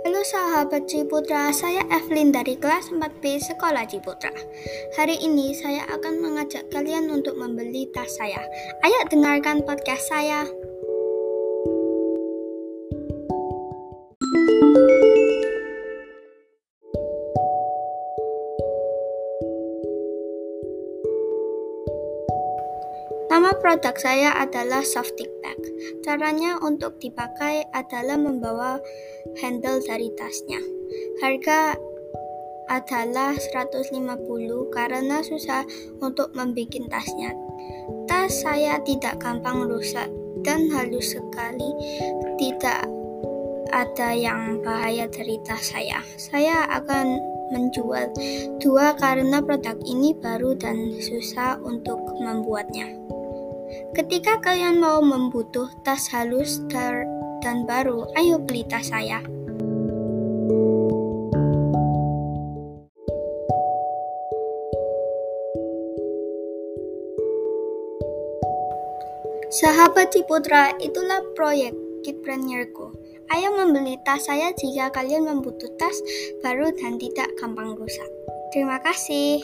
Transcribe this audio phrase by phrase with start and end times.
[0.00, 4.32] Halo sahabat Ciputra, saya Evelyn dari kelas 4B Sekolah Ciputra.
[4.96, 8.40] Hari ini saya akan mengajak kalian untuk membeli tas saya.
[8.80, 10.48] Ayo dengarkan podcast saya.
[23.30, 25.54] Nama produk saya adalah Softic Bag.
[26.02, 28.82] Caranya untuk dipakai adalah membawa
[29.38, 30.58] handle dari tasnya.
[31.22, 31.78] Harga
[32.66, 33.94] adalah 150
[34.74, 35.62] karena susah
[36.02, 37.30] untuk membuat tasnya.
[38.10, 40.10] Tas saya tidak gampang rusak
[40.42, 41.70] dan halus sekali.
[42.34, 42.82] Tidak
[43.70, 46.02] ada yang bahaya dari tas saya.
[46.18, 47.14] Saya akan
[47.54, 48.10] menjual
[48.58, 53.19] dua karena produk ini baru dan susah untuk membuatnya.
[53.96, 56.62] Ketika kalian mau membutuh tas halus
[57.40, 59.24] dan baru, ayo beli tas saya.
[69.50, 71.74] Sahabat Ciputra, itulah proyek
[72.06, 72.94] Kitprenierku.
[73.34, 75.96] Ayo membeli tas saya jika kalian membutuhkan tas
[76.42, 78.06] baru dan tidak gampang rusak.
[78.54, 79.42] Terima kasih.